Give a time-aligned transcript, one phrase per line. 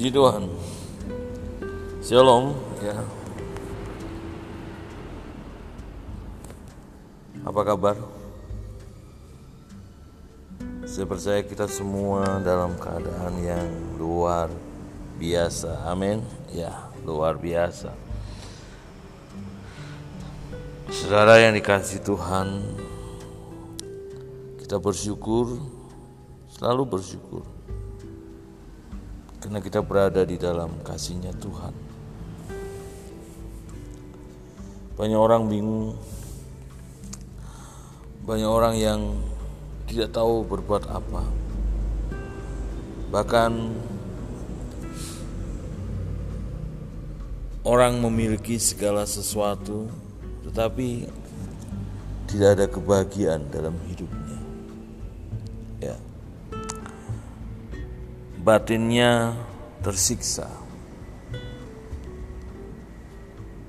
[0.00, 0.48] Puji Tuhan.
[2.00, 3.04] Shalom ya.
[7.44, 8.00] Apa kabar?
[10.88, 13.68] Saya percaya kita semua dalam keadaan yang
[14.00, 14.48] luar
[15.20, 15.84] biasa.
[15.84, 16.24] Amin.
[16.48, 16.72] Ya,
[17.04, 17.92] luar biasa.
[20.88, 22.64] Saudara yang dikasih Tuhan,
[24.64, 25.60] kita bersyukur,
[26.56, 27.59] selalu bersyukur
[29.50, 31.74] karena kita berada di dalam kasihnya Tuhan.
[34.94, 35.98] Banyak orang bingung,
[38.22, 39.18] banyak orang yang
[39.90, 41.26] tidak tahu berbuat apa.
[43.10, 43.52] Bahkan
[47.66, 49.90] orang memiliki segala sesuatu,
[50.46, 51.10] tetapi
[52.30, 54.39] tidak ada kebahagiaan dalam hidupnya.
[58.40, 59.36] Batinnya
[59.84, 60.48] tersiksa.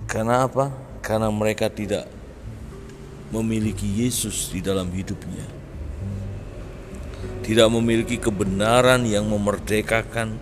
[0.08, 0.72] Karena apa?
[1.04, 2.08] Karena mereka tidak
[3.32, 5.44] memiliki Yesus di dalam hidupnya.
[7.44, 10.40] Tidak memiliki kebenaran yang memerdekakan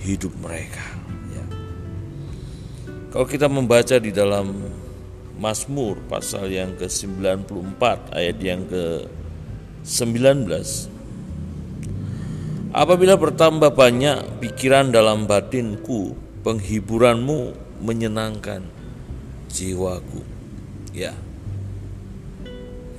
[0.00, 0.84] hidup mereka.
[1.32, 1.44] Ya.
[3.12, 4.52] Kalau kita membaca di dalam
[5.36, 7.82] Mazmur pasal yang ke-94
[8.16, 10.48] ayat yang ke-19
[12.76, 16.12] Apabila bertambah banyak pikiran dalam batinku,
[16.44, 18.68] penghiburanmu menyenangkan
[19.48, 20.20] jiwaku.
[20.92, 21.16] Ya.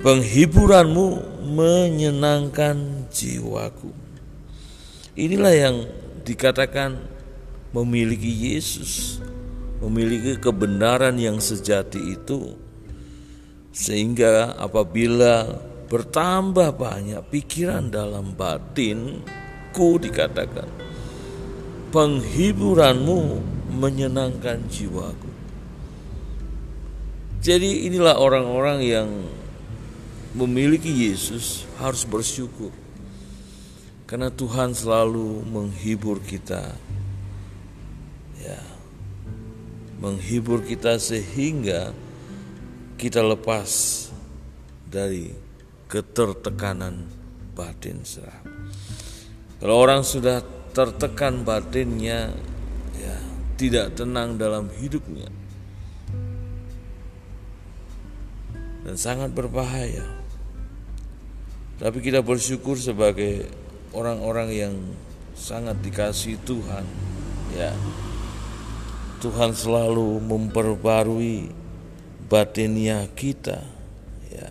[0.02, 1.06] Penghiburanmu
[1.54, 3.94] menyenangkan jiwaku.
[5.14, 5.76] Inilah yang
[6.26, 6.98] dikatakan
[7.70, 9.22] memiliki Yesus,
[9.78, 12.50] memiliki kebenaran yang sejati itu.
[13.70, 15.46] Sehingga apabila
[15.86, 19.22] bertambah banyak pikiran dalam batin,
[19.72, 20.78] Ku dikatakan
[21.88, 23.40] penghiburanmu
[23.72, 25.30] menyenangkan jiwaku.
[27.38, 29.08] Jadi inilah orang-orang yang
[30.34, 32.74] memiliki Yesus harus bersyukur.
[34.08, 36.76] Karena Tuhan selalu menghibur kita.
[38.40, 38.60] Ya.
[40.00, 41.92] Menghibur kita sehingga
[42.96, 43.70] kita lepas
[44.88, 45.30] dari
[45.90, 47.06] ketertekanan
[47.52, 48.47] batin serah.
[49.58, 50.38] Kalau orang sudah
[50.70, 52.30] tertekan batinnya,
[52.94, 53.16] ya
[53.58, 55.26] tidak tenang dalam hidupnya,
[58.86, 60.06] dan sangat berbahaya.
[61.82, 63.50] Tapi kita bersyukur sebagai
[63.90, 64.74] orang-orang yang
[65.34, 66.86] sangat dikasih Tuhan,
[67.58, 67.74] ya.
[69.18, 71.50] Tuhan selalu memperbarui
[72.30, 73.58] batinnya kita,
[74.30, 74.50] ya.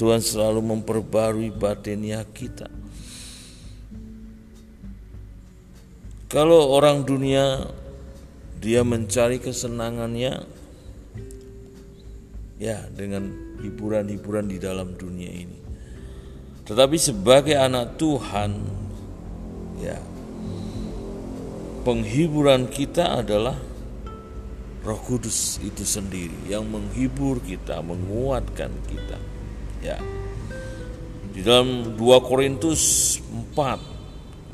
[0.00, 2.73] Tuhan selalu memperbarui batinnya kita.
[6.34, 7.62] Kalau orang dunia
[8.58, 10.42] dia mencari kesenangannya
[12.58, 15.58] ya dengan hiburan-hiburan di dalam dunia ini.
[16.66, 18.50] Tetapi sebagai anak Tuhan
[19.78, 19.94] ya
[21.86, 23.54] penghiburan kita adalah
[24.82, 29.22] Roh Kudus itu sendiri yang menghibur kita, menguatkan kita.
[29.86, 30.02] Ya.
[31.30, 33.16] Di dalam 2 Korintus
[33.54, 33.93] 4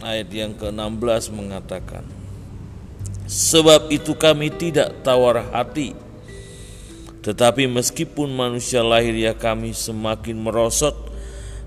[0.00, 2.04] ayat yang ke-16 mengatakan
[3.30, 5.94] Sebab itu kami tidak tawar hati
[7.20, 10.96] Tetapi meskipun manusia lahir ya kami semakin merosot.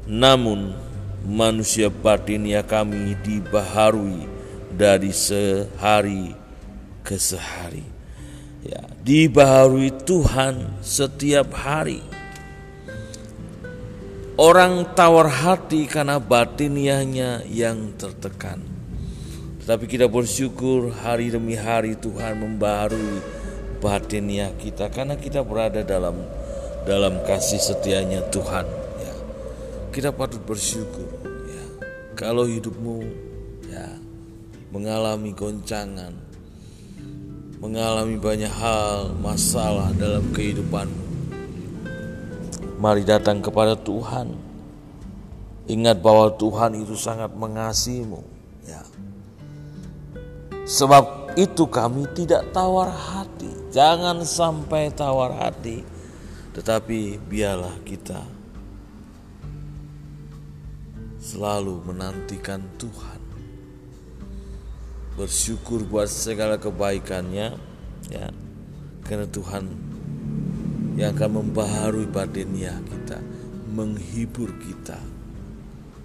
[0.10, 0.74] Namun
[1.24, 4.28] manusia batin ya kami dibaharui
[4.74, 6.34] dari sehari
[7.06, 7.86] ke sehari.
[8.66, 12.02] Ya, Dibaharui Tuhan setiap hari
[14.34, 18.66] Orang tawar hati karena batiniahnya yang tertekan.
[19.62, 23.22] Tetapi kita bersyukur hari demi hari Tuhan membaharui
[23.78, 26.18] batiniah kita karena kita berada dalam
[26.82, 28.66] dalam kasih setianya Tuhan.
[28.98, 29.16] Ya.
[29.94, 31.14] Kita patut bersyukur.
[31.30, 31.66] Ya.
[32.18, 33.06] Kalau hidupmu
[33.70, 34.02] ya
[34.74, 36.18] mengalami goncangan,
[37.62, 41.03] mengalami banyak hal masalah dalam kehidupanmu
[42.84, 44.36] Mari datang kepada Tuhan.
[45.72, 48.20] Ingat bahwa Tuhan itu sangat mengasihimu.
[48.68, 48.84] Ya.
[50.68, 53.48] Sebab itu kami tidak tawar hati.
[53.72, 55.80] Jangan sampai tawar hati.
[56.52, 58.20] Tetapi biarlah kita
[61.24, 63.22] selalu menantikan Tuhan.
[65.16, 67.48] Bersyukur buat segala kebaikannya
[68.12, 68.28] ya.
[69.08, 69.93] Karena Tuhan
[70.94, 73.18] yang akan membaharui batinnya kita,
[73.74, 75.02] menghibur kita,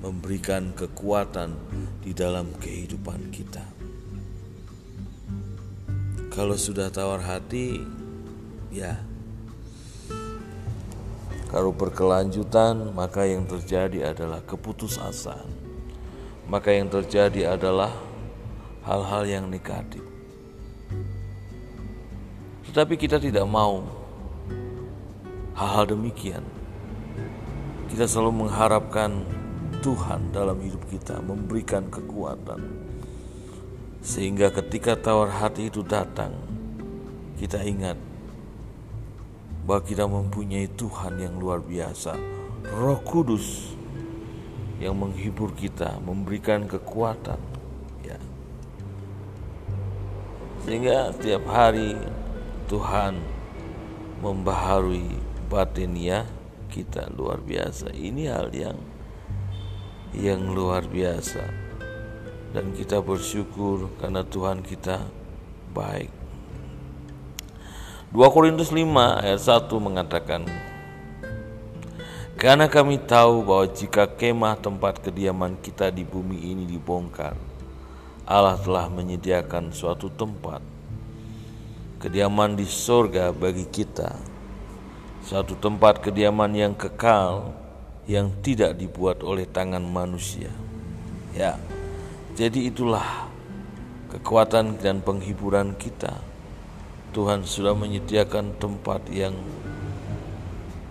[0.01, 1.53] memberikan kekuatan
[2.01, 3.65] di dalam kehidupan kita.
[6.39, 7.83] kalau sudah tawar hati,
[8.71, 8.95] ya
[11.51, 15.51] kalau berkelanjutan, maka yang terjadi adalah keputusasaan.
[16.47, 17.91] Maka yang terjadi adalah
[18.87, 20.05] hal-hal yang negatif.
[22.71, 23.98] Tetapi kita tidak mau
[25.59, 26.47] hal-hal demikian.
[27.91, 29.27] Kita selalu mengharapkan
[29.83, 32.63] Tuhan dalam hidup kita memberikan kekuatan.
[33.99, 36.31] Sehingga ketika tawar hati itu datang,
[37.43, 37.99] kita ingat
[39.67, 42.15] bahwa kita mempunyai Tuhan yang luar biasa,
[42.79, 43.75] Roh Kudus
[44.79, 47.43] yang menghibur kita, memberikan kekuatan,
[48.07, 48.19] ya.
[50.63, 51.99] Sehingga setiap hari
[52.71, 53.19] Tuhan
[54.23, 56.29] membaharui batinia
[56.69, 57.91] kita luar biasa.
[57.97, 58.79] Ini hal yang
[60.13, 61.45] yang luar biasa.
[62.53, 65.05] Dan kita bersyukur karena Tuhan kita
[65.73, 66.13] baik.
[68.09, 68.89] 2 Korintus 5
[69.21, 70.49] ayat 1 mengatakan
[72.41, 77.37] Karena kami tahu bahwa jika kemah tempat kediaman kita di bumi ini dibongkar
[78.25, 80.65] Allah telah menyediakan suatu tempat
[82.01, 84.38] Kediaman di sorga bagi kita
[85.29, 87.53] Suatu tempat kediaman yang kekal
[88.09, 90.49] Yang tidak dibuat oleh tangan manusia
[91.37, 91.61] Ya,
[92.33, 93.29] jadi itulah
[94.09, 96.17] kekuatan dan penghiburan kita
[97.13, 99.33] Tuhan sudah menyediakan tempat yang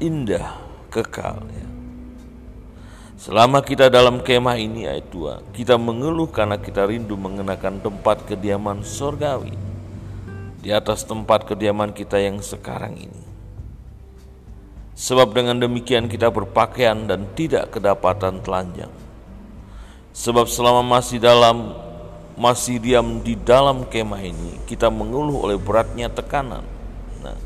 [0.01, 0.57] indah,
[0.90, 1.45] kekal.
[1.45, 1.68] Ya.
[3.18, 8.86] Selama kita dalam kemah ini ayat 2, kita mengeluh karena kita rindu mengenakan tempat kediaman
[8.86, 9.54] sorgawi
[10.62, 13.26] di atas tempat kediaman kita yang sekarang ini.
[14.97, 18.89] Sebab dengan demikian kita berpakaian dan tidak kedapatan telanjang.
[20.09, 21.77] Sebab selama masih dalam
[22.33, 26.65] masih diam di dalam kemah ini, kita mengeluh oleh beratnya tekanan.
[27.21, 27.38] Nah,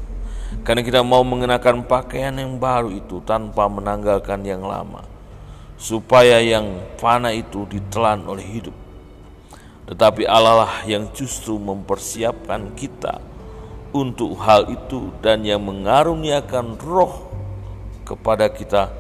[0.64, 5.04] karena kita mau mengenakan pakaian yang baru itu tanpa menanggalkan yang lama,
[5.76, 8.76] supaya yang fana itu ditelan oleh hidup.
[9.92, 13.20] Tetapi Allah lah yang justru mempersiapkan kita
[13.92, 17.31] untuk hal itu dan yang mengaruniakan roh
[18.12, 18.92] kepada kita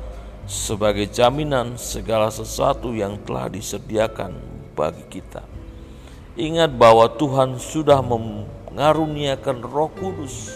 [0.47, 4.39] sebagai jaminan segala sesuatu yang telah disediakan
[4.71, 5.43] bagi kita.
[6.39, 10.47] Ingat bahwa Tuhan sudah mengaruniakan Roh Kudus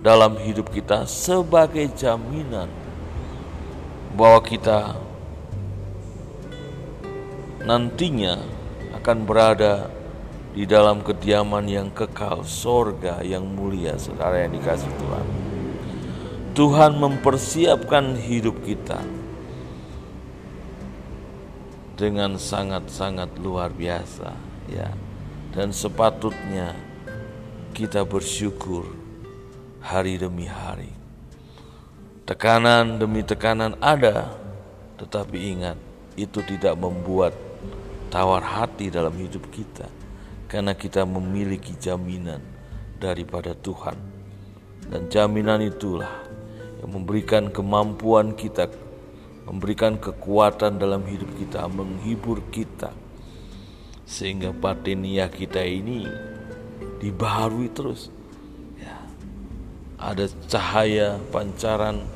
[0.00, 2.72] dalam hidup kita sebagai jaminan
[4.16, 4.96] bahwa kita
[7.62, 8.40] nantinya
[8.96, 9.92] akan berada
[10.52, 15.41] di dalam kediaman yang kekal, sorga yang mulia, saudara yang dikasih Tuhan.
[16.52, 19.00] Tuhan mempersiapkan hidup kita
[21.96, 24.36] dengan sangat-sangat luar biasa
[24.68, 24.92] ya.
[25.52, 26.76] Dan sepatutnya
[27.72, 28.84] kita bersyukur
[29.80, 30.92] hari demi hari.
[32.28, 34.36] Tekanan demi tekanan ada
[35.00, 35.80] tetapi ingat
[36.20, 37.32] itu tidak membuat
[38.12, 39.88] tawar hati dalam hidup kita.
[40.52, 42.44] Karena kita memiliki jaminan
[43.00, 43.96] daripada Tuhan.
[44.92, 46.21] Dan jaminan itulah
[46.82, 48.66] yang memberikan kemampuan kita
[49.46, 52.94] memberikan kekuatan dalam hidup kita, menghibur kita,
[54.06, 56.06] sehingga batiniah kita ini
[57.02, 58.08] dibaharui terus.
[58.78, 59.02] Ya.
[59.98, 62.06] Ada cahaya pancaran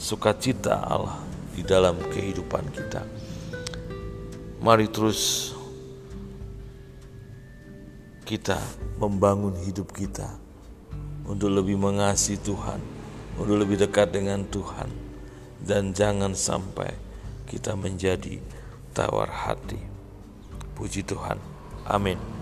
[0.00, 1.20] sukacita Allah
[1.52, 3.04] di dalam kehidupan kita.
[4.62, 5.52] Mari terus
[8.24, 8.56] kita
[8.96, 10.30] membangun hidup kita
[11.26, 12.80] untuk lebih mengasihi Tuhan,
[13.38, 14.90] untuk lebih dekat dengan Tuhan
[15.62, 16.92] dan jangan sampai
[17.46, 18.42] kita menjadi
[18.92, 19.78] tawar hati.
[20.74, 21.38] Puji Tuhan.
[21.86, 22.41] Amin.